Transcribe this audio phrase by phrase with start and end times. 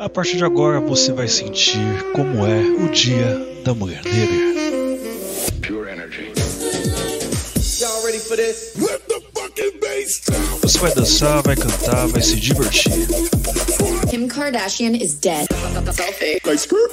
[0.00, 1.78] A partir de agora você vai sentir
[2.14, 4.80] como é o Dia da Mulher Negra.
[5.60, 6.32] Pure energy.
[7.78, 8.72] Y'all ready for this?
[10.62, 12.90] Você vai dançar, vai cantar, vai se divertir.
[14.08, 15.46] Kim Kardashian is dead.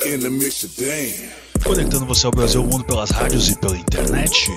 [0.05, 1.29] in the mix damn.
[1.63, 4.51] Conectando você ao Brasil e ao mundo pelas rádios e pela internet.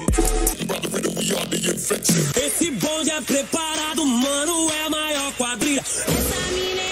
[2.36, 5.80] Esse bonde é preparado, mano, é a maior quadrilha.
[5.80, 6.10] Essa
[6.52, 6.89] mina é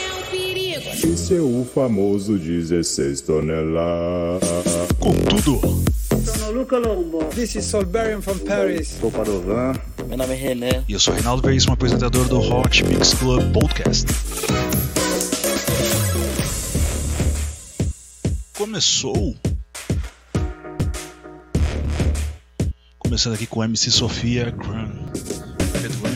[1.01, 4.49] é o famoso 16 toneladas.
[4.99, 5.61] Com tudo.
[7.35, 8.99] This is Solberian from Paris.
[10.09, 10.85] Meu nome é René.
[10.89, 14.07] E eu sou Reinaldo Veríssimo, apresentador do Hot Mix Club Podcast.
[18.57, 19.37] Começou.
[22.99, 24.53] Começando aqui com MC Sofia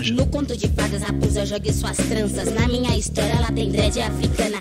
[0.03, 0.17] Ângelo.
[0.17, 2.53] No conto de fadas, Rapusa jogue suas tranças.
[2.53, 4.61] Na minha história, ela tem dread africana.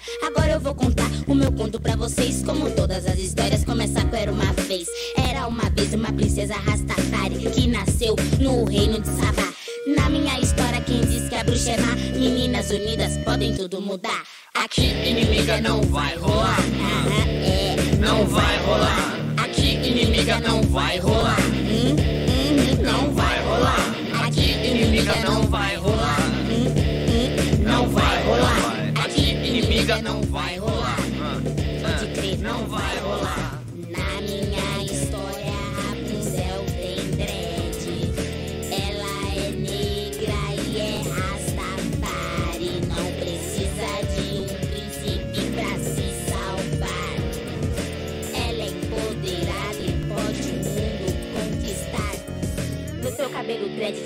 [0.61, 2.43] Vou contar o meu conto pra vocês.
[2.43, 4.87] Como todas as histórias, começar com Era uma vez.
[5.17, 9.51] Era uma vez uma princesa Rastafari que nasceu no reino de Sabá.
[9.95, 11.95] Na minha história, quem diz que a bruxa é má?
[11.95, 14.23] Meninas unidas podem tudo mudar.
[14.53, 16.59] Aqui, inimiga não vai rolar.
[16.59, 19.19] Aham, é, não vai rolar.
[19.37, 21.41] Aqui, inimiga não vai rolar.
[21.41, 23.95] Hum, hum, não vai rolar.
[24.27, 25.80] Aqui, inimiga não vai rolar.
[29.99, 30.95] Não vai rolar.
[31.81, 33.00] Pode crer, não vai rolar.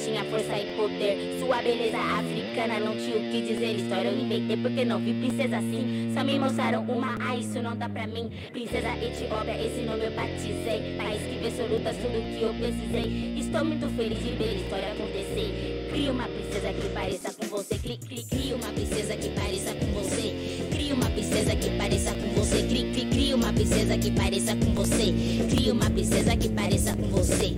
[0.04, 1.38] Tinha força e poder.
[1.40, 3.76] Sua beleza africana não tinha o que dizer.
[3.76, 6.12] História eu inventei porque não vi princesa assim.
[6.14, 8.32] Só me mostraram uma, ah, isso não dá pra mim.
[8.52, 10.96] Princesa Etiópia, esse nome eu batizei.
[10.98, 13.36] País que vê solutas, tudo que eu precisei.
[13.38, 15.90] Estou muito feliz de ver a história acontecer.
[15.92, 17.76] Cria uma princesa que pareça com você.
[17.76, 20.34] Cri, cri, cria uma princesa que pareça com você.
[20.72, 22.64] Cria uma princesa que pareça com você.
[22.64, 25.14] Cri, cri, uma princesa que pareça com você.
[25.50, 27.56] Cria uma princesa que pareça com você.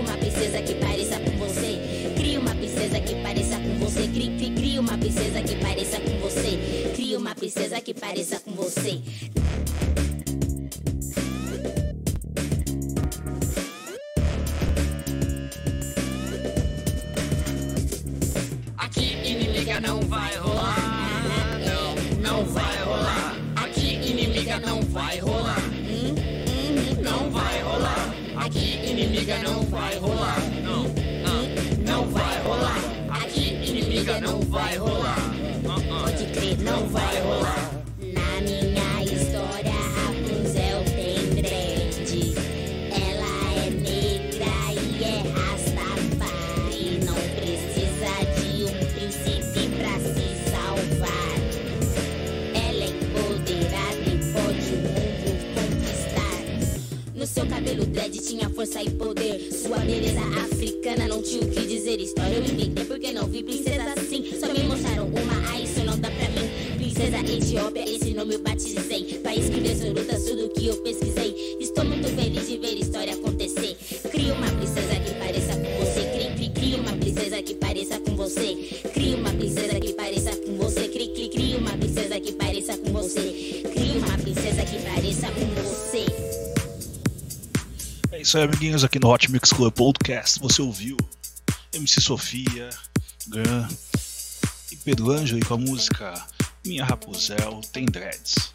[0.00, 1.29] Uma princesa que pareça com você.
[3.10, 4.06] Que pareça com você.
[4.06, 6.92] Cri, cri, cria uma princesa que pareça com você.
[6.94, 9.00] Cria uma princesa que pareça com você.
[18.78, 21.58] Aqui inimiga não vai rolar.
[21.66, 23.36] Não, não vai rolar.
[23.56, 25.58] Aqui inimiga não vai rolar.
[25.58, 28.14] Hum, hum, não vai rolar.
[28.36, 30.19] Aqui inimiga não vai rolar.
[34.50, 35.29] Inimiga
[58.30, 59.40] tinha força e poder.
[59.52, 61.98] Sua beleza africana não tinha o que dizer.
[61.98, 64.24] História eu inventei porque não vi princesa assim.
[64.38, 66.48] Só me mostraram uma, ah, isso não dá pra mim.
[66.76, 69.18] Princesa Etiópia, esse nome eu batizei.
[69.18, 71.34] País que lutas, tudo que eu pesquisei.
[71.58, 73.16] Estou muito feliz de ver história
[88.30, 90.38] isso aí, amiguinhos, aqui no Hot Mix Club Podcast.
[90.38, 90.96] Você ouviu
[91.72, 92.70] MC Sofia,
[93.26, 93.66] Gran
[94.70, 96.26] e Pedro Ângelo com a música
[96.64, 98.54] Minha Rapunzel Tem Dreads.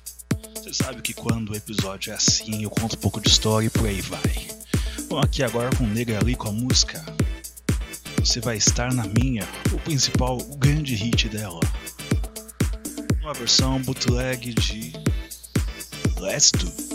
[0.53, 3.69] Você sabe que quando o episódio é assim, eu conto um pouco de história e
[3.69, 4.47] por aí vai.
[5.09, 7.03] Vamos aqui agora com Negra ali com a música
[8.19, 11.59] Você Vai Estar Na Minha, o principal, o grande hit dela.
[13.21, 14.93] Uma versão bootleg de
[16.21, 16.94] Let's Do.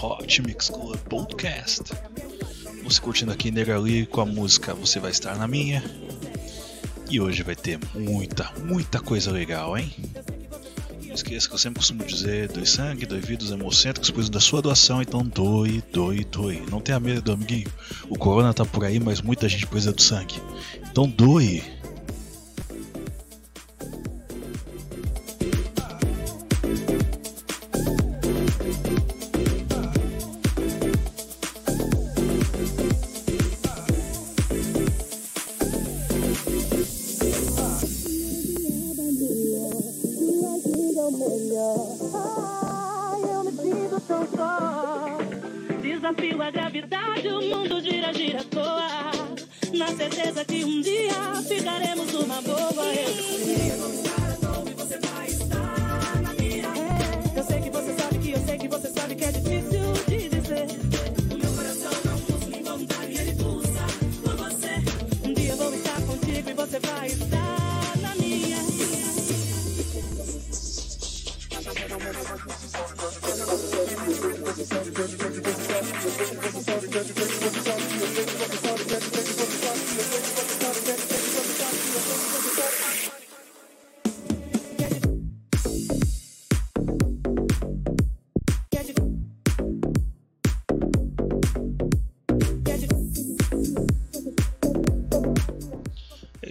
[0.00, 1.82] Hot Mix Club Podcast.
[2.84, 5.82] Você curtindo aqui Negali com a música Você Vai Estar na Minha.
[7.10, 9.92] E hoje vai ter muita, muita coisa legal, hein?
[11.04, 14.62] Não esqueça que eu sempre costumo dizer: doe sangue, doe vidas hemocêntricos, pois da sua
[14.62, 16.62] doação, então doe, doe, doe.
[16.70, 17.70] Não tenha medo, amiguinho.
[18.08, 20.40] O corona tá por aí, mas muita gente precisa do sangue.
[20.90, 21.62] Então doe.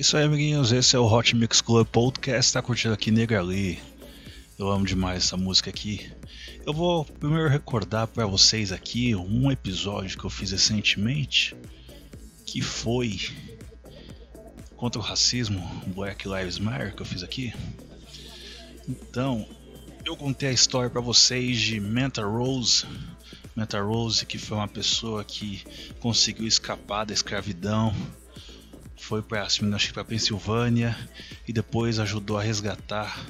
[0.08, 0.72] Isso aí, amiguinhos.
[0.72, 2.54] Esse é o Hot Mix Club Podcast.
[2.54, 3.78] Tá curtindo aqui Negali.
[4.58, 6.10] Eu amo demais essa música aqui.
[6.66, 11.54] Eu vou primeiro recordar para vocês aqui um episódio que eu fiz recentemente,
[12.46, 13.20] que foi
[14.78, 17.54] contra o racismo, Black Lives Matter, que eu fiz aqui.
[18.88, 19.46] Então,
[20.06, 22.86] eu contei a história para vocês de Manta Rose.
[23.54, 25.66] Manta Rose, que foi uma pessoa que
[26.00, 27.94] conseguiu escapar da escravidão
[28.98, 30.98] foi para acho que para Pensilvânia
[31.48, 33.26] e depois ajudou a resgatar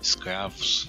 [0.00, 0.88] escravos.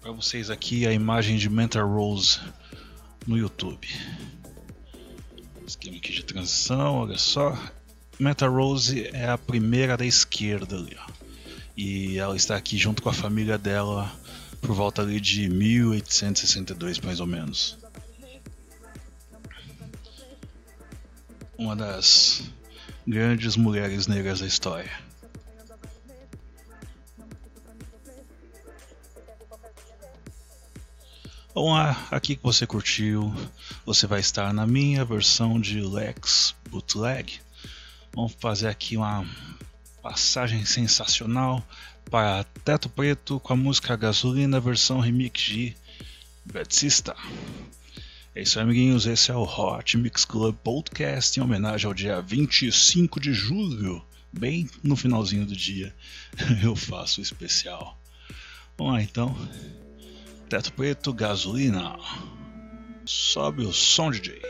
[0.00, 2.40] Para vocês aqui a imagem de Manta Rose
[3.26, 3.88] no YouTube.
[5.66, 7.56] Esquema aqui de transição, olha só.
[8.18, 11.12] Manta Rose é a primeira da esquerda ali, ó.
[11.76, 14.12] E ela está aqui junto com a família dela
[14.60, 17.81] por volta ali de 1862 mais ou menos.
[21.62, 22.42] Uma das
[23.06, 24.90] grandes mulheres negras da história.
[31.54, 33.32] Lá, aqui que você curtiu,
[33.86, 37.40] você vai estar na minha versão de Lex Bootleg.
[38.12, 39.24] Vamos fazer aqui uma
[40.02, 41.62] passagem sensacional
[42.10, 45.76] para Teto Preto com a música Gasolina versão remix de
[46.44, 47.14] Betsista.
[48.34, 49.04] É isso aí, amiguinhos.
[49.04, 54.02] Esse é o Hot Mix Club Podcast em homenagem ao dia 25 de julho.
[54.32, 55.94] Bem no finalzinho do dia
[56.64, 58.00] eu faço o especial.
[58.78, 59.36] Vamos lá então.
[60.48, 61.98] Teto Preto, gasolina.
[63.04, 64.40] Sobe o som, DJ.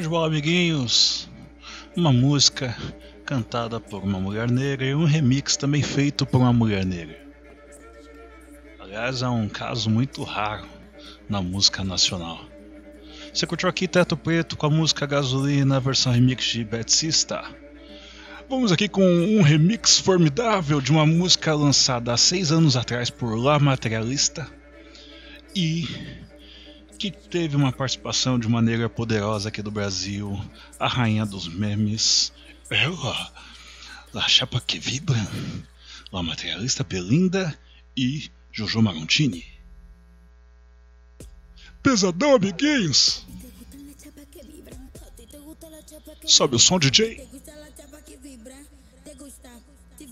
[0.00, 1.28] Show de bola, amiguinhos!
[1.94, 2.74] Uma música
[3.26, 7.18] cantada por uma mulher negra e um remix também feito por uma mulher negra.
[8.78, 10.66] Aliás, é um caso muito raro
[11.28, 12.40] na música nacional.
[13.30, 17.44] Você curtiu aqui Teto Preto com a música Gasolina, versão remix de Betsista.
[18.48, 23.36] Vamos aqui com um remix formidável de uma música lançada há seis anos atrás por
[23.36, 24.48] La Materialista
[25.54, 25.86] e
[27.00, 30.38] que teve uma participação de uma negra poderosa aqui do Brasil,
[30.78, 32.30] a rainha dos memes,
[32.68, 33.32] ela,
[34.12, 35.16] La Chapa que Vibra,
[36.12, 37.58] La Materialista Belinda
[37.96, 39.46] e Jojo Marontini.
[41.82, 43.26] Pesadão, amiguinhos!
[46.26, 47.26] Sobe o som, DJ!
[50.00, 50.06] Y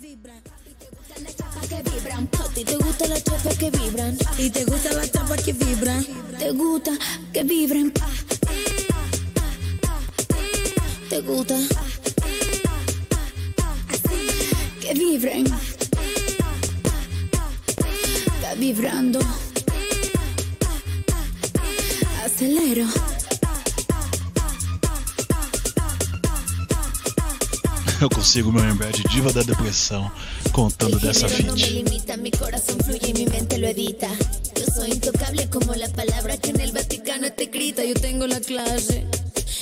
[2.64, 4.18] te gusta la chapa que vibran.
[4.36, 6.04] Y te gusta la chapa que vibran.
[6.38, 6.90] Te gusta
[7.32, 7.90] que vibren.
[11.08, 11.56] Te gusta
[14.80, 15.46] que vibren.
[18.36, 19.20] Está vibrando.
[22.24, 23.07] Acelero.
[28.00, 30.08] Eu consigo me lembrar de Diva da Depressão
[30.52, 31.50] contando dessa feat.
[31.50, 34.08] limita, mi corazón fluye y mi mente lo edita.
[34.54, 37.84] Yo soy intocable como la palabra que en el Vaticano te grita.
[37.84, 39.04] Yo tengo la clase.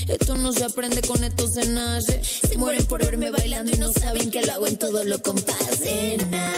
[0.06, 2.22] Esto no se aprende, con esto se nace.
[2.22, 6.18] Se mueren por verme bailando y no saben que lo hago en todos los compases.
[6.30, 6.52] Na,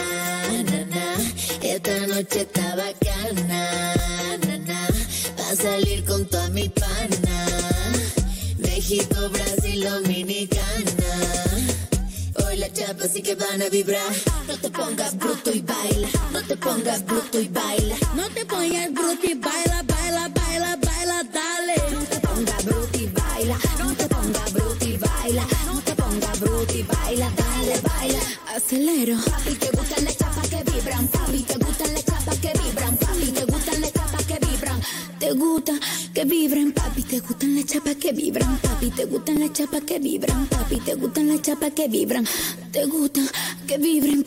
[0.63, 1.15] na, na.
[1.61, 3.95] Esta noche está bacana.
[4.45, 4.87] Na, na.
[5.39, 7.45] Va a salir con toda mi pana.
[8.57, 10.98] México, Brasil, Dominicana.
[12.69, 14.13] Hoy la chapa sí que van a vibrar.
[14.47, 16.07] No te pongas bruto y baila.
[16.31, 17.95] No te pongas bruto y baila.
[18.15, 21.75] No te pongas bruto y baila, baila, baila, baila, dale.
[21.91, 23.57] No te pongas bruto y baila.
[23.79, 25.47] No te pongas bruto y baila.
[25.65, 28.19] No te pongas bruto y baila, dale, baila.
[28.55, 29.17] Acelero.
[29.25, 31.07] Papi, te gustan las chapas que vibran.
[31.07, 32.97] Papi, te gustan las chapas que vibran.
[32.97, 34.81] Papi, te gustan las chapas que vibran.
[35.19, 35.73] Te gusta
[36.13, 39.99] que vibren, papi, te gustan las chapas que vibran, papi, te gustan las chapas que
[39.99, 42.25] vibran, papi, te gustan las chapas que vibran,
[42.71, 43.21] te gusta
[43.67, 44.23] que vibren,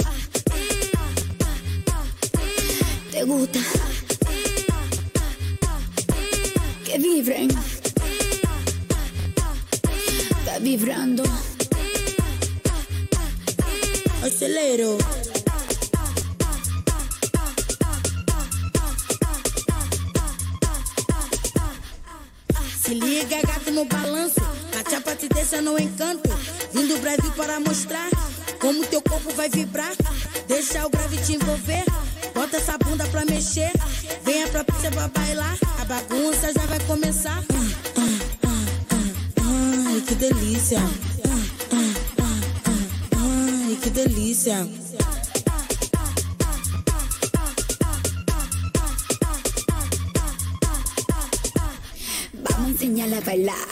[3.11, 3.61] te gusta
[6.85, 7.49] que vibren,
[10.41, 11.25] está vibrando,
[14.23, 14.99] acelero.
[22.93, 24.39] Se liga, gato no balanço.
[24.79, 26.29] A chapa te deixa no encanto.
[26.75, 28.11] Vim do Brasil para mostrar
[28.61, 29.95] como teu corpo vai vibrar.
[30.47, 31.87] Deixa o grave te envolver.
[32.35, 33.73] Bota essa bunda pra mexer.
[34.23, 35.57] Venha pra pista pra bailar.
[35.81, 37.43] A bagunça já vai começar.
[39.39, 40.81] Ai, que delícia.
[43.17, 44.82] Ai, que delícia.
[53.03, 53.69] Vamos a enseñarla a bailar.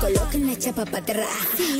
[0.00, 1.28] Coloquen la chapa para atrás.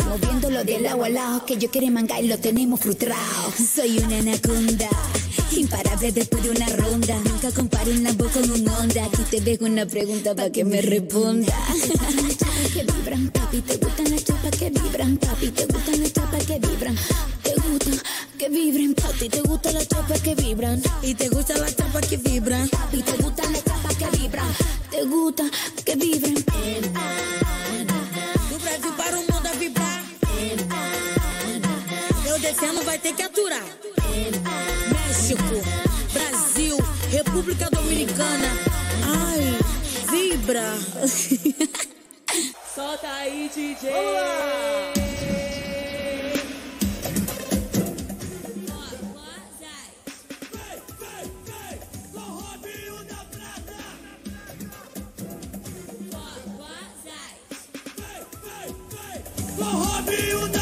[0.06, 1.46] Moviéndolo de lado a lado.
[1.46, 3.52] Que yo quiero mangar y lo tenemos frustrado.
[3.74, 4.88] Soy una anaconda.
[5.52, 7.18] Imparable después de una ronda.
[7.24, 9.04] Nunca compare una voz con un onda.
[9.06, 11.54] Aquí te dejo una pregunta para que me responda.
[11.68, 13.60] Las chapas que vibran, papi.
[13.62, 15.48] Te gustan las chapas que vibran, papi.
[15.50, 16.96] Te gustan las chapas que vibran.
[17.42, 18.00] Te gustan
[18.40, 18.94] que vibren.
[19.05, 20.83] A ti te gustan las chapas que vibran.
[21.03, 22.70] Y te gustan las chapas que vibran.
[22.90, 24.46] Y te gustan las chapas que vibran.
[24.90, 25.44] Te gusta
[25.85, 26.35] que vibren.
[28.50, 30.03] Do Brasil para o mundo a vibrar.
[32.26, 33.66] Eu descendo, vai ter que aturar.
[34.94, 35.61] México,
[36.14, 36.79] Brasil,
[37.12, 38.57] República Dominicana.
[39.05, 39.59] Ai,
[40.11, 40.79] vibra.
[42.74, 43.90] Solta aí, DJ.
[60.12, 60.60] Essas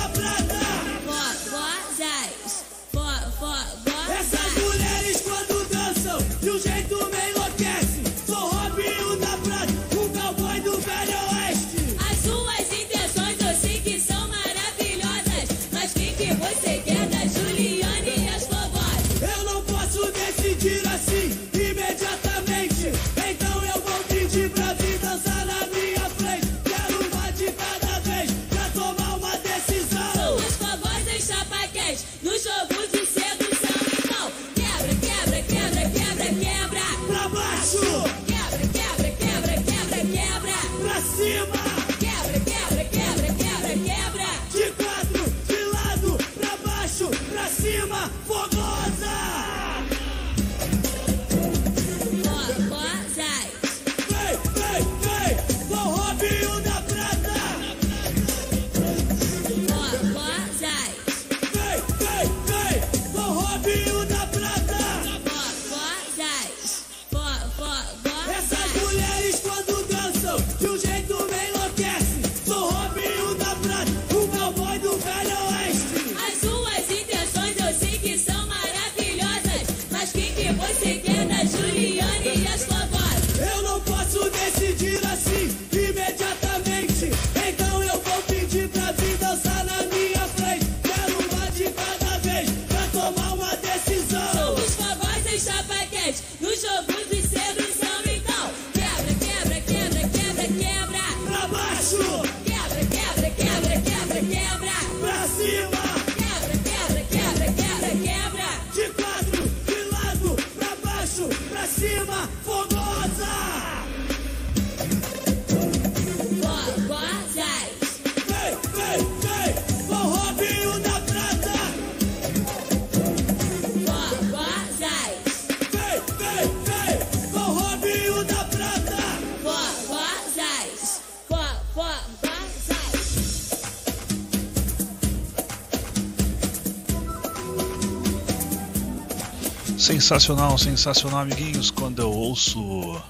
[139.88, 141.70] Sensacional, sensacional, amiguinhos.
[141.70, 143.00] Quando eu ouço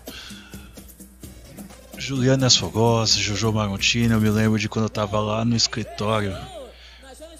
[1.98, 6.38] Juliana Esfogós, Jojo Marontini, eu me lembro de quando eu tava lá no escritório.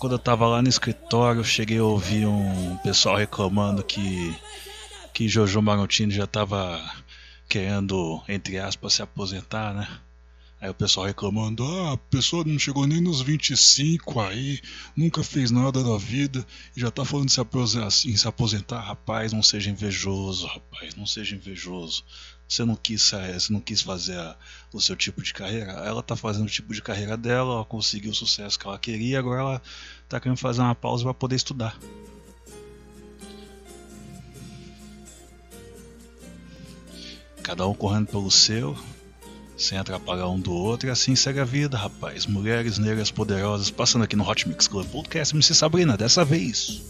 [0.01, 4.37] Quando eu tava lá no escritório, eu cheguei a ouvir um pessoal reclamando que,
[5.15, 6.83] que Jojo Marontini já tava
[7.49, 9.87] querendo, entre aspas, se aposentar, né?
[10.61, 14.61] Aí o pessoal reclamando, ah, a pessoa não chegou nem nos 25 aí,
[14.97, 16.45] nunca fez nada da vida
[16.77, 22.05] e já tá falando em se aposentar, rapaz, não seja invejoso, rapaz, não seja invejoso.
[22.49, 24.35] Você não quis, você não quis fazer a-
[24.73, 25.71] o seu tipo de carreira.
[25.71, 29.19] Ela tá fazendo o tipo de carreira dela, ela conseguiu o sucesso que ela queria,
[29.21, 29.63] agora ela
[30.09, 31.79] tá querendo fazer uma pausa para poder estudar.
[37.43, 38.77] Cada um correndo pelo seu,
[39.59, 42.27] sem atrapalhar um do outro, e assim segue a vida, rapaz.
[42.27, 46.83] Mulheres negras poderosas passando aqui no Hot Mix Club Podcast MC Sabrina, dessa vez.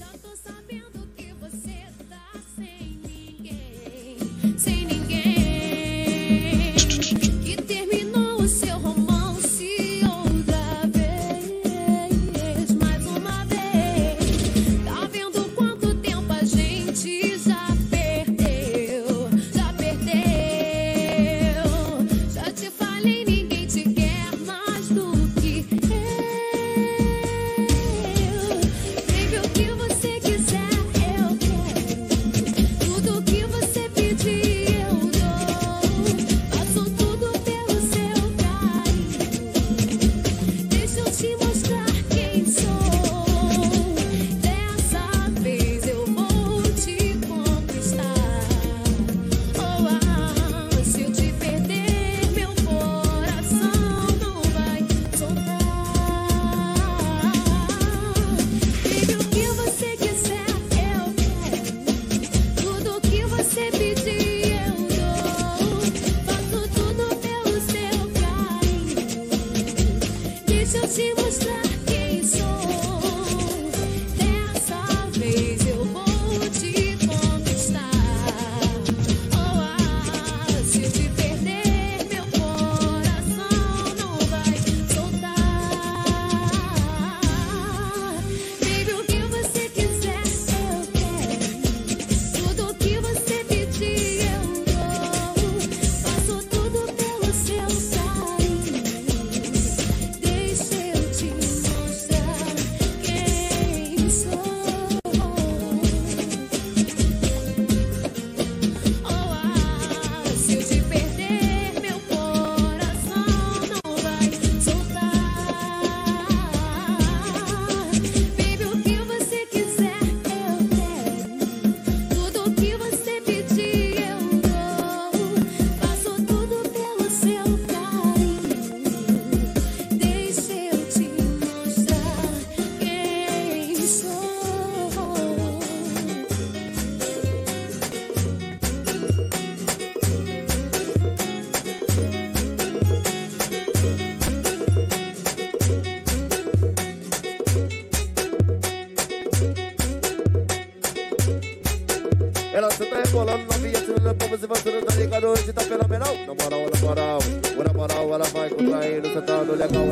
[156.39, 156.39] Fenomenal.
[156.39, 157.19] Na moral, na moral,
[157.65, 159.85] na moral, ela vai contraindo, sentando legal.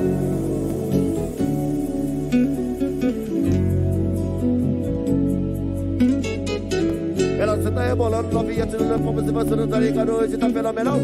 [7.39, 11.01] Ela senta rebolando, novinha tirando como se você não tá ligado, hoje tá fenomenal.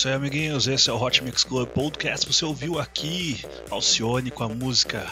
[0.00, 0.66] Isso aí, amiguinhos.
[0.66, 2.26] Esse é o Hot Mix Club Podcast.
[2.26, 5.06] Você ouviu aqui Alcione com a música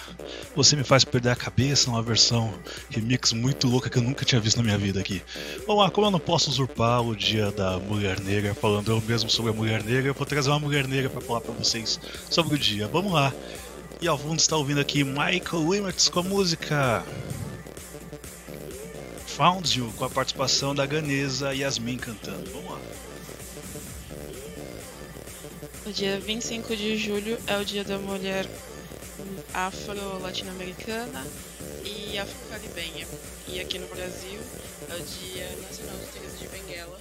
[0.56, 2.54] Você Me Faz Perder a Cabeça, uma versão
[2.88, 5.22] remix muito louca que eu nunca tinha visto na minha vida aqui.
[5.66, 9.28] Vamos lá, como eu não posso usurpar o dia da mulher negra, falando eu mesmo
[9.28, 12.54] sobre a mulher negra, eu vou trazer uma mulher negra para falar para vocês sobre
[12.54, 12.88] o dia.
[12.88, 13.30] Vamos lá.
[14.00, 17.04] E ao fundo está ouvindo aqui Michael Wimmertz com a música
[19.26, 22.57] Found You, com a participação da ganesa Yasmin cantando.
[25.98, 28.46] Dia 25 de julho é o dia da mulher
[29.52, 31.26] afro-latino-americana
[31.84, 33.04] e afro-caribenha.
[33.48, 34.38] E aqui no Brasil
[34.88, 37.00] é o dia nacional de Teresa de Benguela.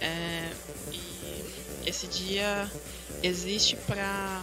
[0.00, 0.50] É,
[0.92, 2.68] e esse dia
[3.22, 4.42] existe para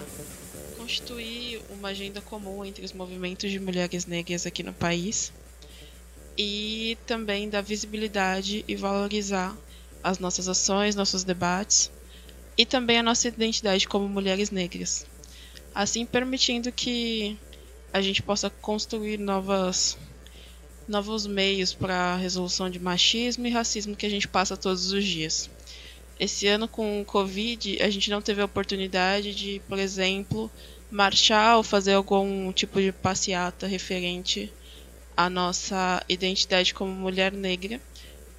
[0.77, 5.34] constituir uma agenda comum entre os movimentos de mulheres negras aqui no país
[6.38, 9.53] e também dar visibilidade e valorizar
[10.01, 11.91] as nossas ações, nossos debates
[12.57, 15.05] e também a nossa identidade como mulheres negras.
[15.75, 17.37] Assim permitindo que
[17.93, 19.97] a gente possa construir novas
[20.87, 25.03] novos meios para a resolução de machismo e racismo que a gente passa todos os
[25.03, 25.49] dias.
[26.19, 30.49] Esse ano com o Covid, a gente não teve a oportunidade de, por exemplo,
[30.89, 34.51] marchar ou fazer algum tipo de passeata referente
[35.15, 37.81] à nossa identidade como mulher negra,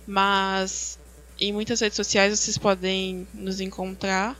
[0.06, 0.97] mas
[1.38, 4.36] em muitas redes sociais vocês podem nos encontrar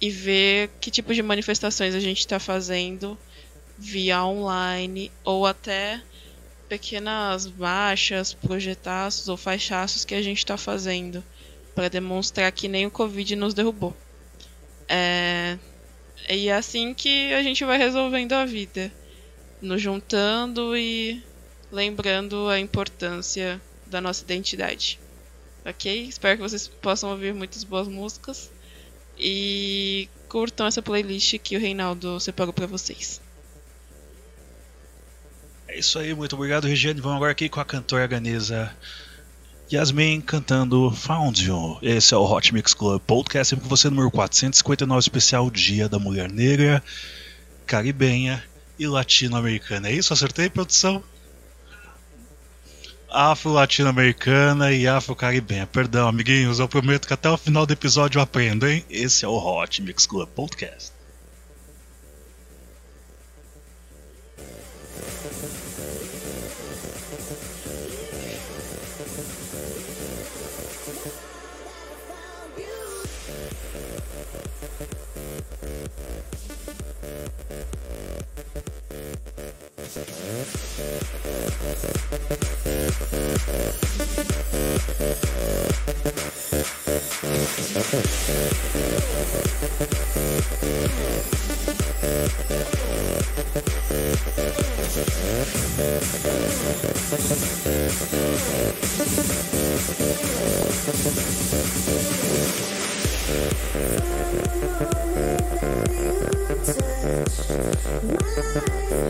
[0.00, 3.16] e ver que tipo de manifestações a gente está fazendo
[3.78, 6.00] via online ou até
[6.68, 11.22] pequenas marchas, projetaços ou faixaços que a gente está fazendo
[11.74, 13.96] para demonstrar que nem o Covid nos derrubou.
[14.88, 15.58] É...
[16.28, 18.90] E é assim que a gente vai resolvendo a vida,
[19.62, 21.22] nos juntando e
[21.70, 24.98] lembrando a importância da nossa identidade.
[25.66, 26.04] Ok?
[26.08, 28.50] Espero que vocês possam ouvir muitas boas músicas
[29.18, 33.20] e curtam essa playlist que o Reinaldo separou para vocês.
[35.66, 37.00] É isso aí, muito obrigado, Regiane.
[37.00, 38.72] Vamos agora aqui com a cantora ganesa
[39.72, 41.78] Yasmin cantando Found You.
[41.82, 45.98] Esse é o Hot Mix Club Podcast, sempre com você, número 459, especial Dia da
[45.98, 46.80] Mulher Negra,
[47.66, 48.42] Caribenha
[48.78, 49.88] e Latino-Americana.
[49.88, 50.12] É isso?
[50.12, 51.02] Acertei, produção?
[53.16, 55.66] Afro-Latino-Americana e Afro-Caribenha.
[55.66, 58.84] Perdão, amiguinhos, eu prometo que até o final do episódio eu aprendo, hein?
[58.90, 60.95] Esse é o Hot Mix Club Podcast.
[108.90, 109.05] Eu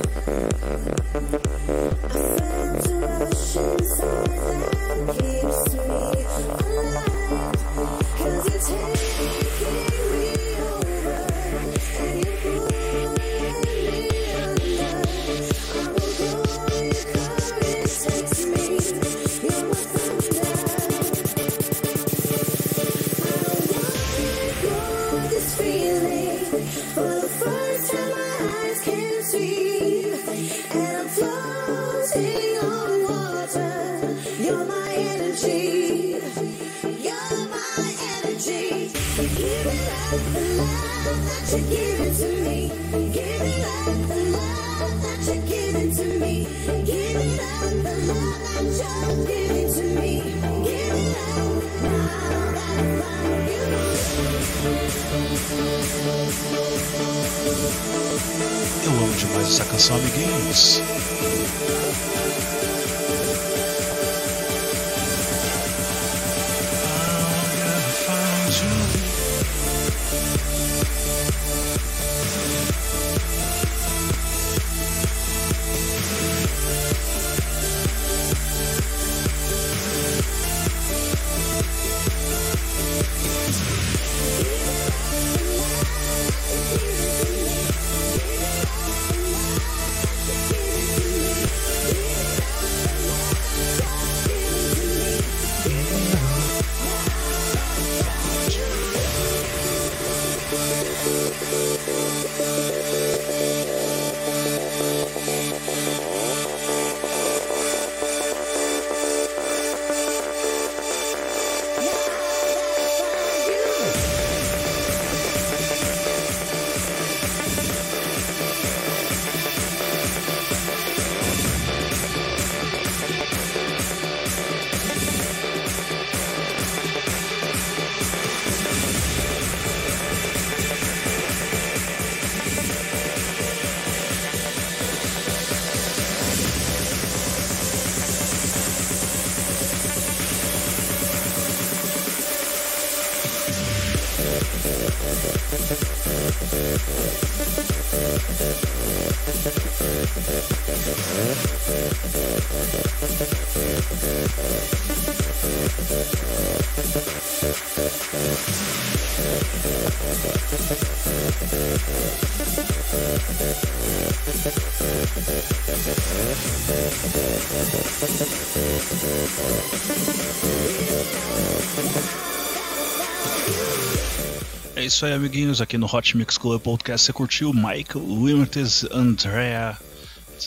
[174.87, 177.07] isso aí, amiguinhos, aqui no Hot Mix Club Podcast.
[177.07, 179.77] Você curtiu Michael Limites Andrea.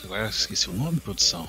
[0.06, 1.48] Agora esqueci o nome, produção.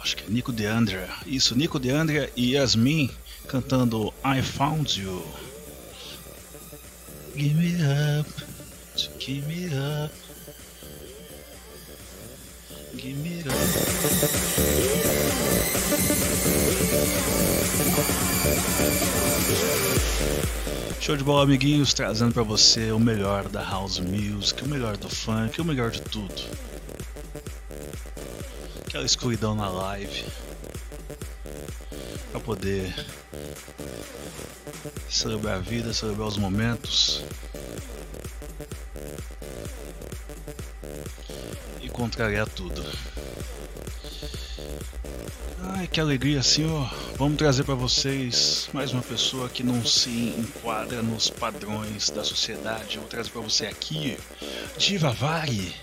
[0.00, 1.10] Acho que é Nico de Andrea.
[1.26, 3.10] Isso, Nico de Andrea e Yasmin
[3.46, 5.22] cantando I Found You.
[7.36, 7.74] Give me
[8.20, 8.30] up,
[9.18, 10.14] give me up,
[12.96, 15.07] give me up.
[21.00, 25.08] Show de bola, amiguinhos, trazendo para você o melhor da house music, o melhor do
[25.08, 26.34] funk, o melhor de tudo.
[28.86, 30.24] Aquela escuridão na live
[32.30, 32.94] para poder
[35.08, 37.22] celebrar a vida, celebrar os momentos
[41.80, 42.84] e contrariar tudo.
[45.90, 46.92] Que alegria, senhor.
[47.16, 52.96] Vamos trazer para vocês mais uma pessoa que não se enquadra nos padrões da sociedade.
[52.96, 54.16] Eu vou trazer para você aqui
[54.76, 55.74] Diva Vari,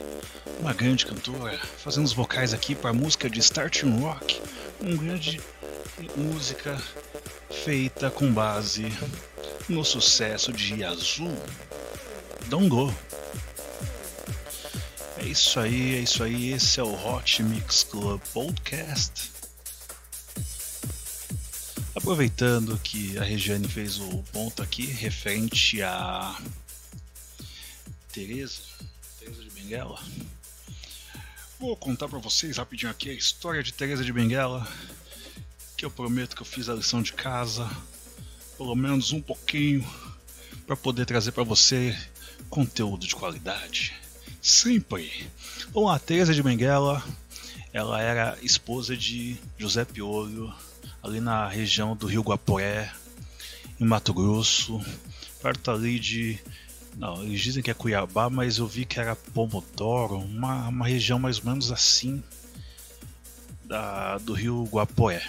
[0.59, 4.41] uma grande cantora, fazendo os vocais aqui para a música de Starting Rock,
[4.79, 5.41] uma grande
[6.15, 6.79] música
[7.63, 8.85] feita com base
[9.67, 11.35] no sucesso de Azul.
[12.47, 12.93] Don't Go.
[15.17, 16.53] É isso aí, é isso aí.
[16.53, 19.34] Esse é o Hot Mix Club Podcast.
[22.05, 26.39] Aproveitando que a Regiane fez o ponto aqui referente a
[28.13, 28.61] Tereza,
[29.19, 29.99] Tereza de Benguela.
[31.59, 34.67] Vou contar para vocês rapidinho aqui a história de Teresa de Benguela,
[35.75, 37.67] que eu prometo que eu fiz a lição de casa,
[38.55, 39.83] pelo menos um pouquinho,
[40.67, 41.97] para poder trazer para você
[42.51, 43.95] conteúdo de qualidade.
[44.43, 45.27] Sempre.
[45.71, 47.03] Bom, a Teresa de Benguela,
[47.73, 50.53] ela era esposa de José Piolho,
[51.05, 52.91] ali na região do Rio Guaporé,
[53.79, 54.83] em Mato Grosso,
[55.39, 56.39] perto ali de
[56.97, 61.19] não, eles dizem que é Cuiabá, mas eu vi que era Pomodoro, uma, uma região
[61.19, 62.23] mais ou menos assim
[63.65, 65.21] da, do rio Guapoé.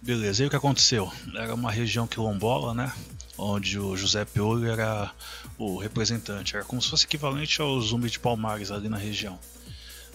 [0.00, 1.12] Beleza, e o que aconteceu?
[1.34, 2.92] Era uma região quilombola, né?
[3.36, 5.12] Onde o José Piolho era
[5.58, 9.38] o representante, era como se fosse equivalente ao Zumbi de Palmares ali na região.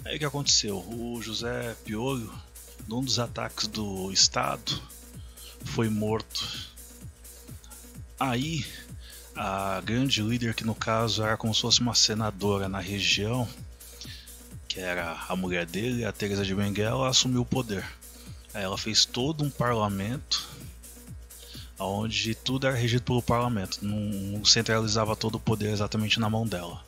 [0.03, 0.77] Aí o que aconteceu?
[0.77, 2.33] O José Piolho,
[2.87, 4.81] num dos ataques do Estado,
[5.63, 6.47] foi morto.
[8.19, 8.65] Aí
[9.35, 13.47] a grande líder, que no caso era como se fosse uma senadora na região,
[14.67, 17.85] que era a mulher dele, a Teresa de Benguela, assumiu o poder.
[18.53, 20.47] Aí ela fez todo um parlamento,
[21.77, 26.81] onde tudo era regido pelo parlamento, não centralizava todo o poder exatamente na mão dela.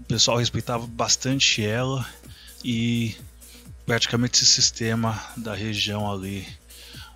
[0.00, 2.06] O pessoal respeitava bastante ela
[2.62, 3.16] e
[3.88, 6.46] praticamente esse sistema da região ali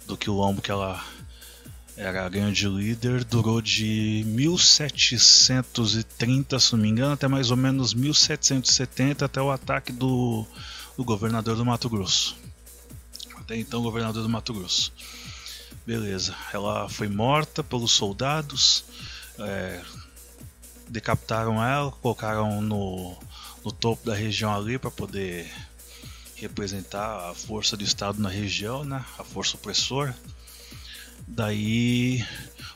[0.06, 1.04] do quilombo que ela
[1.98, 7.92] era a grande líder, durou de 1730, se não me engano, até mais ou menos
[7.92, 10.46] 1770, até o ataque do,
[10.96, 12.38] do governador do Mato Grosso.
[13.36, 14.94] Até então, governador do Mato Grosso.
[15.86, 18.86] Beleza, ela foi morta pelos soldados,
[19.38, 19.78] é,
[20.88, 23.14] decapitaram ela, colocaram no,
[23.62, 25.52] no topo da região ali para poder
[26.42, 29.04] representar a força do Estado na região, né?
[29.18, 30.16] a força opressora.
[31.26, 32.24] Daí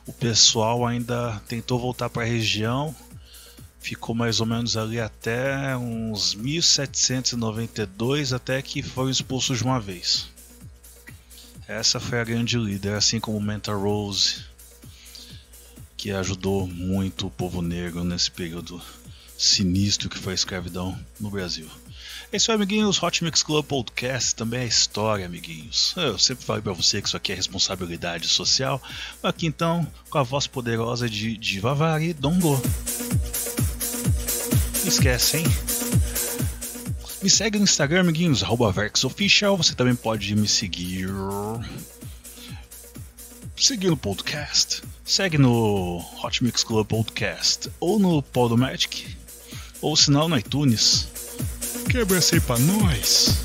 [0.07, 2.95] o pessoal ainda tentou voltar para a região,
[3.81, 10.29] ficou mais ou menos ali até uns 1792, até que foram expulsos de uma vez.
[11.67, 14.45] Essa foi a grande líder, assim como Menta Rose,
[15.97, 18.81] que ajudou muito o povo negro nesse período
[19.37, 21.69] sinistro que foi a escravidão no Brasil.
[22.37, 23.03] É isso aí, amiguinhos.
[23.03, 25.95] Hot Mix Club Podcast também é história, amiguinhos.
[25.97, 28.79] Eu sempre falei para você que isso aqui é responsabilidade social.
[29.23, 32.61] Aqui então, com a voz poderosa de Diva Vari Dongo.
[34.83, 35.45] Não esquece, hein?
[37.23, 38.43] Me segue no Instagram, amiguinhos,
[38.75, 39.57] VerxOfficial.
[39.57, 41.09] Você também pode me seguir.
[43.57, 44.83] Seguir no podcast.
[45.07, 47.71] Segue no Hot Mix Club Podcast.
[47.81, 49.17] Ou no Podomatic.
[49.81, 51.16] Ou não, no iTunes.
[51.89, 53.45] Quebra essa aí pra nós.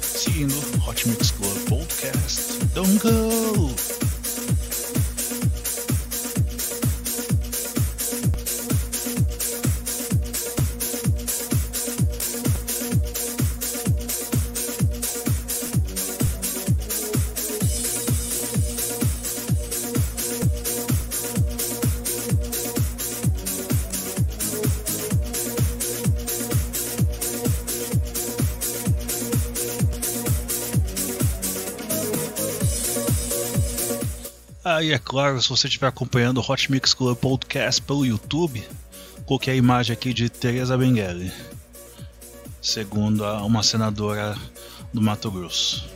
[0.00, 0.54] Seguindo
[0.86, 2.58] Hot Mix Club Podcast.
[2.74, 4.01] Don't go!
[34.82, 38.66] Aí é claro, se você estiver acompanhando o Hot Mix Club Podcast pelo YouTube,
[39.24, 41.30] coloquei a imagem aqui de Teresa Benguele,
[42.60, 44.36] segundo uma senadora
[44.92, 45.88] do Mato Grosso.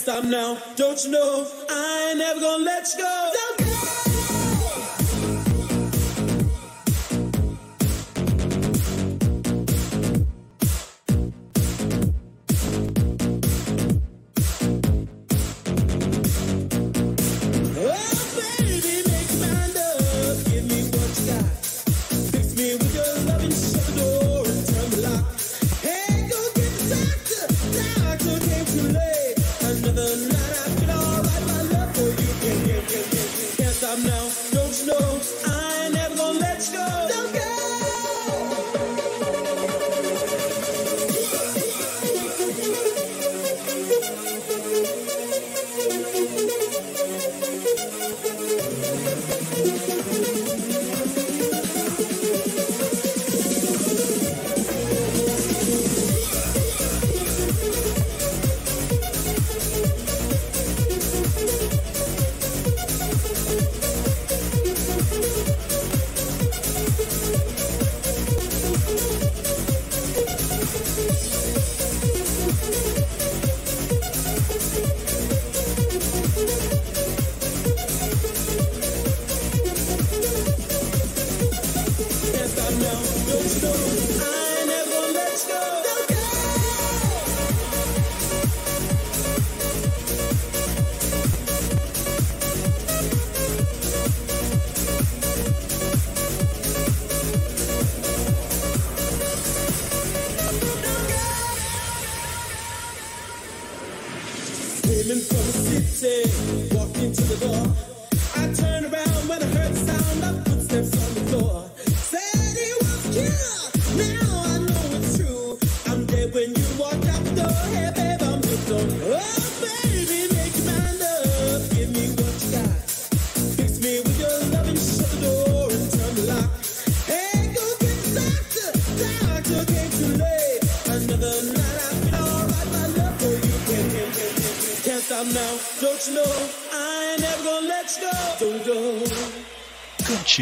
[0.00, 1.46] Can't stop now, don't you know?
[1.68, 3.04] I ain't never gonna let you go.
[3.04, 3.19] Go.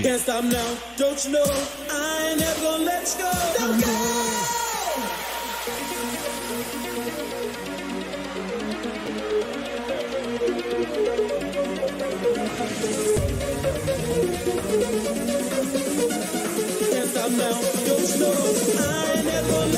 [0.03, 0.05] shit.
[0.05, 0.76] Can't stop now.
[0.96, 1.44] Don't you know?
[1.90, 3.30] I ain't never gonna let you go.
[3.59, 3.88] Don't go.
[16.90, 17.61] Can't stop now.
[17.86, 18.34] Don't you know?
[18.78, 19.78] I ain't never gonna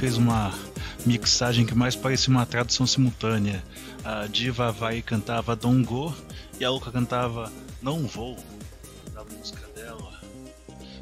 [0.00, 0.50] fez uma
[1.04, 3.62] mixagem que mais parecia uma tradução simultânea.
[4.02, 6.16] A diva vai cantava Don't Go
[6.58, 8.34] e a Luca cantava Não Vou,
[9.12, 10.18] da música dela.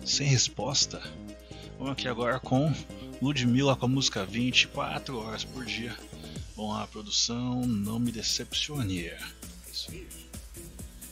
[0.05, 1.01] Sem resposta.
[1.79, 2.75] Vamos aqui agora com
[3.23, 5.95] Ludmilla com a música 24 horas por dia.
[6.57, 9.07] Bom, a produção não me decepcione.
[9.07, 9.19] É
[9.73, 10.09] isso aí.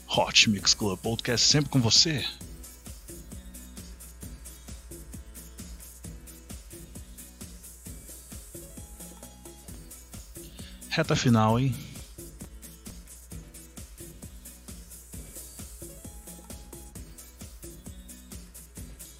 [0.09, 2.25] Hot Mix Club Podcast sempre com você.
[10.97, 11.75] Reta final, hein?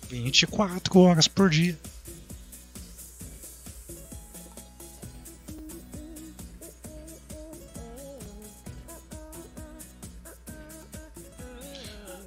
[0.10, 1.78] Vinte e quatro horas por dia.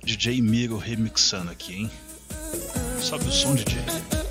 [0.04, 1.90] DJ Miro remixando aqui, hein?
[3.00, 4.29] Sobe o som, DJ.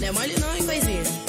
[0.00, 1.19] Não é mole não, hein, coisinha?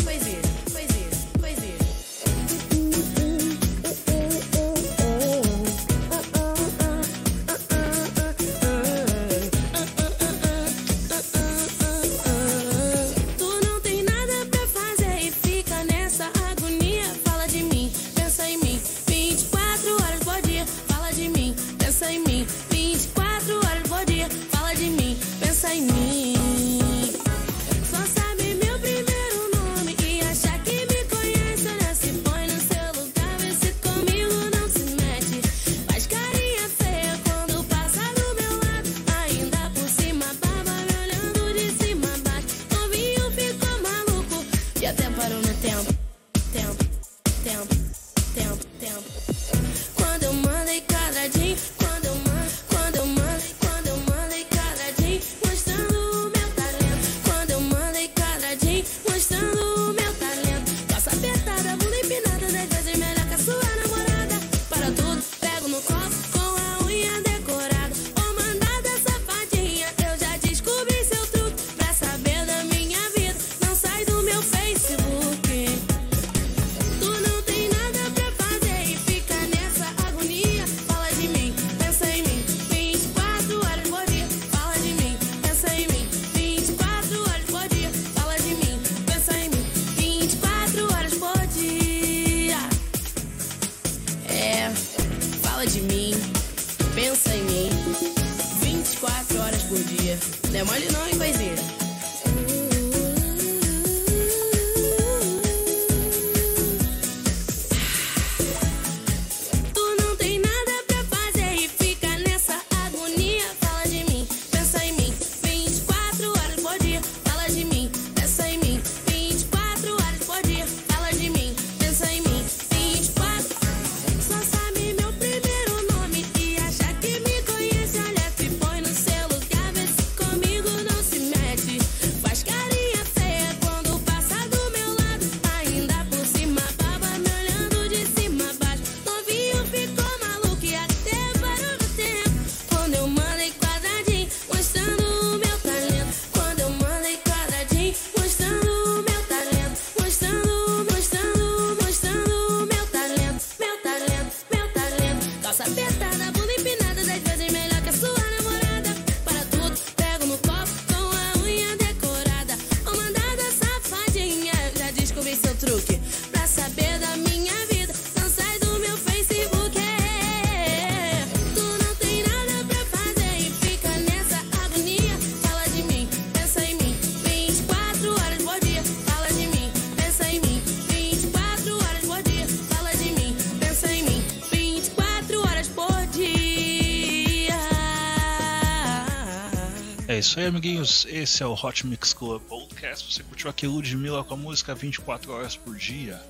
[190.21, 191.07] isso aí, amiguinhos.
[191.09, 193.11] Esse é o Hot Mix Club Podcast.
[193.11, 196.21] Você curtiu aqui Ludmilla com a música 24 horas por dia?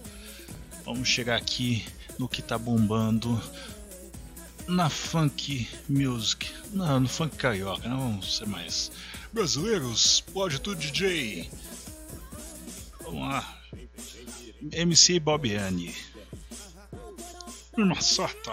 [0.86, 1.86] Vamos chegar aqui
[2.18, 3.42] no que tá bombando
[4.66, 8.94] na funk music, não, no funk carioca, não vamos ser mais
[9.34, 11.52] brasileiros, pode tudo DJ.
[13.02, 13.62] Vamos lá.
[14.72, 15.94] MC Bobiani.
[17.78, 18.52] Uma sorta.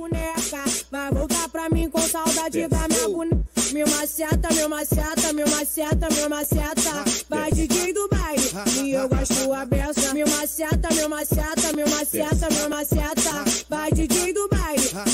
[0.00, 0.64] boneca.
[0.90, 3.44] Vai voltar pra mim com saudade da minha boneca.
[3.72, 7.04] meu maceta, meu maceta, meu maceta, me maceta.
[7.28, 8.50] Vai DJ do baile,
[8.82, 10.14] e eu gosto a beça.
[10.14, 13.44] meu maceta, meu maceta, meu maceta, meu maceta.
[13.68, 14.59] Vai DJ do baile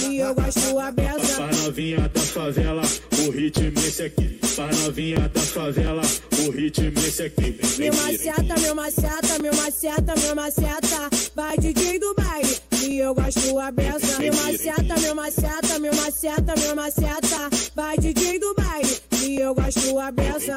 [0.08, 1.36] e eu gosto a beça.
[1.36, 2.82] Pra novinha da favela,
[3.26, 4.38] o ritmo esse aqui.
[4.54, 6.02] Pra novinha da favela,
[6.46, 7.58] o ritmo esse aqui.
[7.78, 11.10] Me maceta, me maceta, me maceta, me maceta.
[11.34, 14.18] Vai DJ do baile, e eu gosto a beça.
[14.18, 17.50] Me maceta, me maceta, me maceta, me maceta.
[17.74, 20.56] Vai DJ do baile, e eu gosto a beça.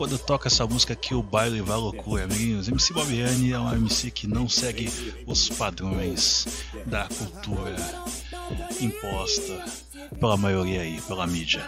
[0.00, 2.68] Quando toca essa música aqui, o baile vai loucura, amiguinhos.
[2.68, 4.90] MC Bobiane é um MC que não segue
[5.26, 6.46] os padrões
[6.86, 7.76] da cultura
[8.80, 9.62] imposta
[10.18, 11.62] pela maioria aí, pela mídia.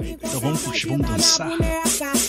[0.00, 1.50] Então vamos curtir, vamos dançar.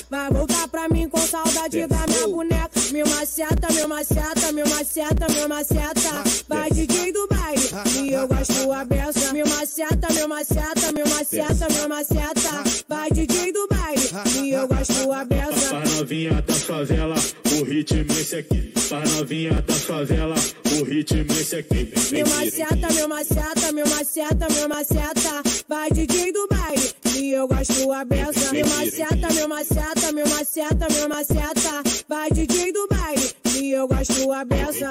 [0.09, 2.79] Vai voltar pra mim com saudade da minha boneca.
[2.91, 6.23] Me maceta, me maceta, me maceta, me maceta.
[6.47, 7.69] Vai DJ do baile,
[8.01, 9.33] e eu gosto a beça.
[9.33, 12.63] Me maceta, me maceta, me maceta, me maceta.
[12.87, 14.09] Vai DJ do baile,
[14.43, 15.69] e eu gosto a beça.
[15.69, 17.15] Pra novinha da favela,
[17.59, 18.73] o ritmo esse aqui.
[18.89, 20.35] Pra novinha da favela,
[20.79, 21.93] o ritmo esse aqui.
[22.11, 25.28] Me maceta, me maceta, me maceta, me maceta.
[25.67, 28.51] Vai DJ do baile, e eu gosto a beça.
[28.51, 31.83] Me maceta, me maceta, me maceta, me maceta.
[32.07, 34.89] Vai DJ do baile, e eu gosto a beça.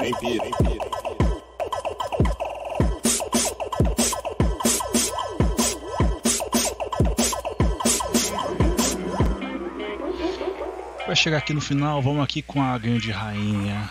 [11.07, 13.91] Vai chegar aqui no final, vamos aqui com a grande rainha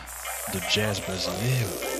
[0.53, 1.96] do jazz brasileiro.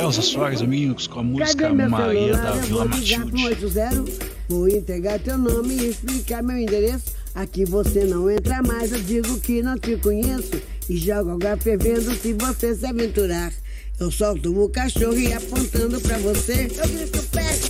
[0.00, 2.42] Elza Soares, amigos, com a música Cadê Maria celular?
[2.42, 3.56] da Eu Vila vou ligar Matilde.
[3.56, 4.04] pro 80,
[4.48, 7.04] vou entregar teu nome e explicar meu endereço.
[7.34, 10.52] Aqui você não entra mais, eu digo que não te conheço.
[10.88, 13.52] E jogo água fervendo se você se aventurar.
[13.98, 17.60] Eu solto o cachorro e apontando pra você, eu grito pé.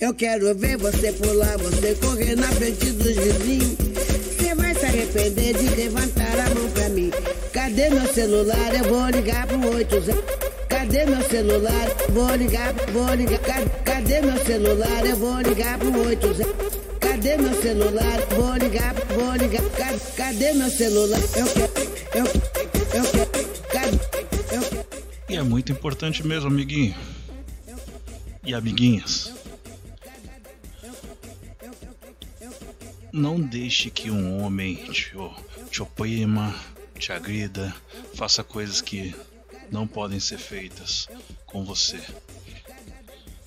[0.00, 3.76] Eu quero ver você pular, você correr na frente dos vizinhos.
[4.38, 7.10] Você vai se arrepender de levantar a mão pra mim.
[7.52, 8.74] Cadê meu celular?
[8.74, 10.43] Eu vou ligar pro 80.
[10.84, 11.88] Cadê meu celular?
[12.10, 13.38] Vou ligar, vou ligar.
[13.38, 15.06] Ca- Cadê meu celular?
[15.06, 16.44] Eu vou ligar pro 80.
[17.00, 18.20] Cadê meu celular?
[18.36, 19.62] Vou ligar, vou ligar.
[19.70, 21.18] Ca- Cadê meu celular?
[21.36, 21.72] Eu quero,
[22.14, 23.48] eu, eu quero.
[23.72, 23.96] Cadê?
[24.56, 24.86] Eu quero.
[25.30, 26.94] E é muito importante mesmo, amiguinho.
[28.44, 29.32] E amiguinhas.
[33.10, 35.12] Não deixe que um homem te,
[35.70, 36.54] te oprima,
[36.98, 37.74] te agrida,
[38.14, 39.14] faça coisas que
[39.74, 41.08] não podem ser feitas
[41.46, 41.98] com você.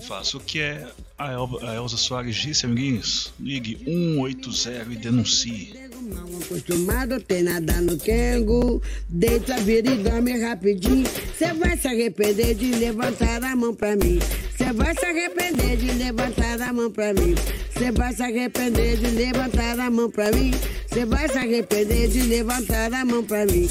[0.02, 0.86] Faça o que é
[1.18, 3.34] a, El a Elza Soares disse, amiguinhos.
[3.40, 5.74] Ligue 180 e denuncie.
[6.14, 8.82] Mal acostumado, tem nada no Kengo.
[9.08, 11.08] Deita, vira e dorme rapidinho.
[11.38, 14.20] Cê vai se arrepender de levantar a mão pra mim.
[14.58, 17.36] Cê vai se arrepender de levantar a mão pra mim.
[17.78, 20.52] Cê vai se arrepender de levantar a mão pra mim.
[20.94, 23.68] Cê vai se arrepender de levantar a mão pra mim.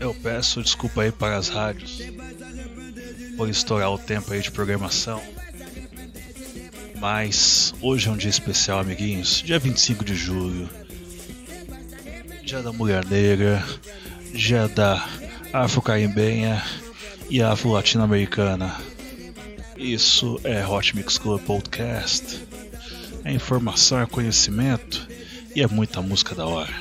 [0.00, 2.00] Eu peço desculpa aí para as rádios
[3.36, 5.22] por estourar o tempo aí de programação.
[7.00, 9.42] Mas hoje é um dia especial, amiguinhos.
[9.42, 10.68] Dia 25 de julho.
[12.42, 13.64] Dia da Mulher Negra.
[14.32, 15.06] Dia da
[15.52, 16.62] Afro-Carimbenha
[17.28, 18.74] e Afro-Latino-Americana.
[19.76, 22.40] Isso é Hot Mix Club Podcast.
[23.24, 25.08] É informação, é conhecimento
[25.56, 26.72] e é muita música da hora.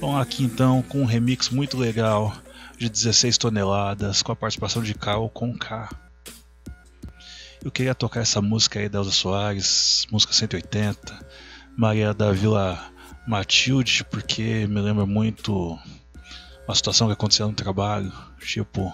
[0.00, 2.34] Vamos aqui então com um remix muito legal
[2.78, 5.90] de 16 toneladas com a participação de Carol com K.
[7.62, 11.26] Eu queria tocar essa música aí da Elza Soares, música 180,
[11.76, 12.82] Maria da Vila
[13.26, 15.78] Matilde, porque me lembra muito
[16.66, 18.10] uma situação que aconteceu no trabalho,
[18.40, 18.90] tipo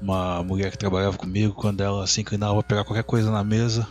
[0.00, 3.86] uma mulher que trabalhava comigo, quando ela se inclinava para pegar qualquer coisa na mesa,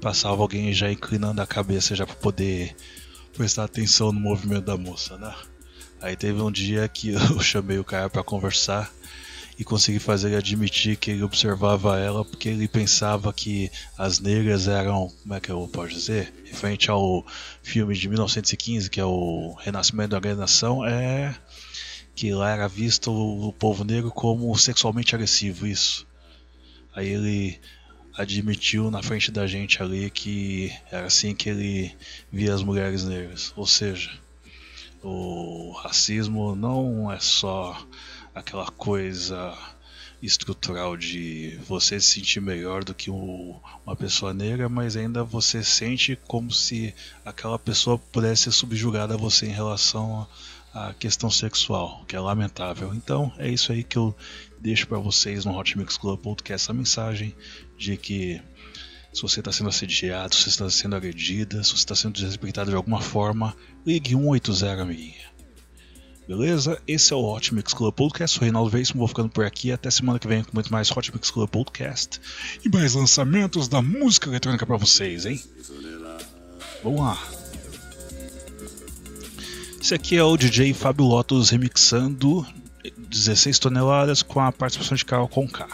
[0.00, 2.74] passava alguém já inclinando a cabeça já para poder
[3.36, 5.34] prestar atenção no movimento da moça, né?
[6.00, 8.90] Aí teve um dia que eu chamei o cara para conversar
[9.58, 14.66] e conseguir fazer ele admitir que ele observava ela porque ele pensava que as negras
[14.66, 17.26] eram, como é que eu posso dizer, referente ao
[17.62, 21.36] filme de 1915 que é o Renascimento da Grande Nação, é
[22.14, 26.06] que lá era visto o povo negro como sexualmente agressivo, isso.
[26.94, 27.60] Aí ele
[28.16, 31.94] admitiu na frente da gente ali que era assim que ele
[32.32, 33.52] via as mulheres negras.
[33.56, 34.10] Ou seja,
[35.02, 37.86] o racismo não é só
[38.34, 39.56] aquela coisa
[40.22, 45.64] estrutural de você se sentir melhor do que o, uma pessoa negra, mas ainda você
[45.64, 46.94] sente como se
[47.24, 50.26] aquela pessoa pudesse ser subjugada a você em relação
[50.74, 52.94] à questão sexual, que é lamentável.
[52.94, 54.14] Então é isso aí que eu
[54.60, 57.34] deixo para vocês no Hot Mix Club Podcast essa mensagem
[57.78, 58.40] de que
[59.12, 62.70] se você está sendo assediado, se você está sendo agredida, se você está sendo desrespeitado
[62.70, 65.30] de alguma forma, ligue 180, amiguinha.
[66.28, 66.80] Beleza?
[66.86, 68.38] Esse é o Hot Mix Club Podcast.
[68.38, 69.72] Sou Reinaldo Veríssimo, vou ficando por aqui.
[69.72, 72.20] Até semana que vem com muito mais Hot Mix Club Podcast
[72.64, 75.42] e mais lançamentos da música eletrônica para vocês, hein?
[76.84, 77.20] Vamos lá.
[79.80, 82.46] Esse aqui é o DJ Fábio Lotus remixando
[82.96, 85.68] 16 toneladas com a participação de Carol Conká.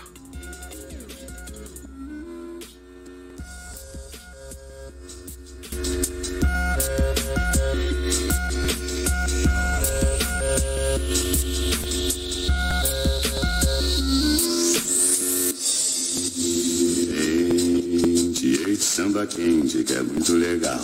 [18.35, 20.81] Gente, samba quente que é muito legal.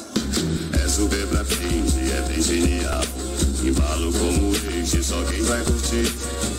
[0.72, 3.02] É super pra frente, é bem genial.
[3.62, 5.81] Embalo como este, só quem vai curtir.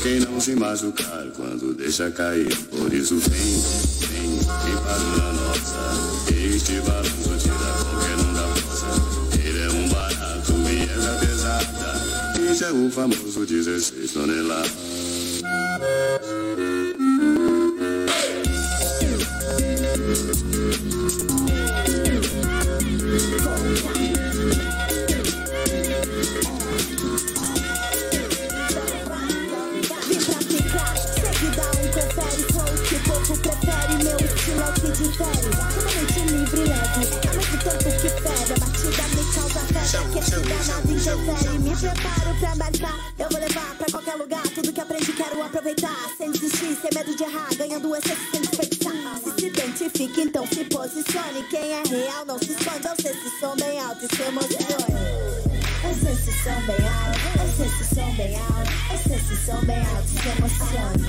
[0.04, 2.56] Quem não se machucar quando deixa cair.
[2.70, 6.32] Por isso vem, vem, vem para a nossa.
[6.32, 8.86] Este balanço tira qualquer um da força.
[9.44, 12.52] Ele é um barato, viega pesada.
[12.52, 14.72] Este é o famoso 16 toneladas.
[40.22, 44.74] Febre, aquecida nada interfere Me preparo pra marcar, eu vou levar pra qualquer lugar Tudo
[44.74, 49.20] que aprendi quero aproveitar, sem desistir, sem medo de errar Ganhando essência sem desperdiçar.
[49.24, 51.44] Se se identifique, então se posicione.
[51.50, 55.54] Quem é real não se esconde, eu sei se som bem alto e se emocione.
[55.84, 59.46] Eu sei se som bem alto, eu sei se som bem alto, eu sei se
[59.46, 61.08] som bem alto, se emocione.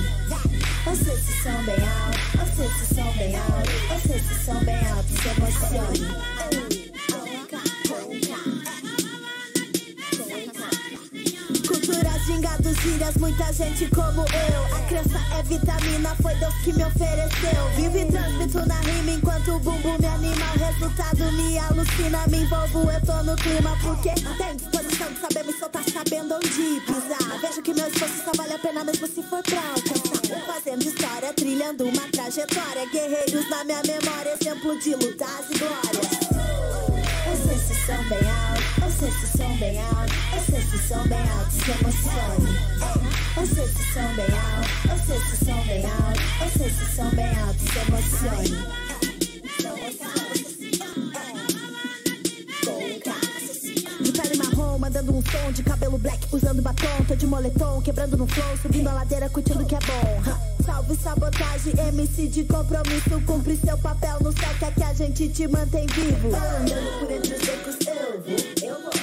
[0.87, 4.45] Eu sei se som bem alto, eu sei se som bem alto, eu sei se
[4.45, 6.84] som bem alto, se emocione.
[12.35, 14.75] Gingados, gírias, muita gente como eu.
[14.75, 17.69] A criança é vitamina, foi Deus que me ofereceu.
[17.77, 20.45] Vivo e transmito na rima enquanto o bumbum me anima.
[20.53, 23.77] O resultado me alucina, me envolvo, eu tô no clima.
[23.81, 27.39] Porque tem disposição de saber me soltar, sabendo onde pisar.
[27.39, 30.45] Vejo que meu esforço só vale a pena mesmo se for pra alcançar.
[30.45, 32.85] Fazendo história, trilhando uma trajetória.
[32.91, 36.35] Guerreiros na minha memória, exemplo de lutas e glórias.
[37.65, 38.54] Se som bem alto,
[38.95, 42.51] se som bem alto, eu sei se som bem alto, se emocione.
[43.45, 47.37] Se som bem alto, eu sei se som bem alto, eu sei se som bem
[47.37, 48.49] alto, se emocione.
[54.01, 58.17] De pele marrom, mandando um som de cabelo black, usando batom, tô de moletom, quebrando
[58.17, 60.54] no flow, subindo a ladeira, curtindo o que é bom.
[60.65, 65.47] Salve sabotagem, MC de compromisso, cumpre seu papel no céu, que aqui a gente te
[65.47, 66.29] mantém vivo.
[66.35, 68.93] Andando por entre os becos, eu vou, eu vou,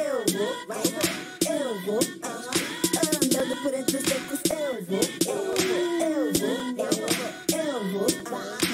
[0.00, 0.82] eu vou, vai,
[1.48, 2.00] eu vou.
[2.24, 2.50] aham.
[3.22, 5.76] Andando por entre os becos, eu vou, eu vou,
[6.08, 6.58] eu vou,
[7.58, 8.72] eu vou, eu vou.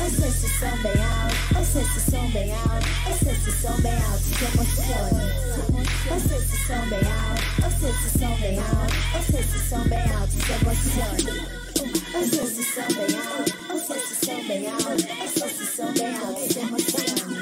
[0.00, 3.52] Eu sei se som bem alto, eu sei se som bem alto, eu sei se
[3.60, 5.26] som bem alto, se emocione.
[6.10, 7.37] Eu sei se som bem alto,
[7.78, 11.32] se som bem alto, eu sei se som bem alto, se emocione.
[11.78, 16.16] Se som bem alto, eu sei se som bem alto, eu sei se som bem
[16.16, 17.38] alto, se emocione.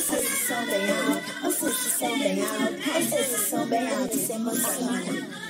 [0.00, 3.88] Se som bem alto, eu sei se som bem alto, eu sei se som bem
[3.88, 5.43] alto, se emocione.